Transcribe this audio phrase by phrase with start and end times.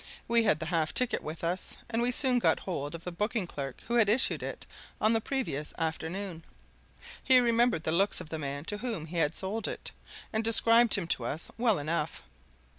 [0.27, 3.45] We had the half ticket with us, and we soon got hold of the booking
[3.45, 4.65] clerk who had issued it
[4.99, 6.43] on the previous afternoon.
[7.23, 9.91] He remembered the looks of the man to whom he had sold it,
[10.33, 12.23] and described him to us well enough.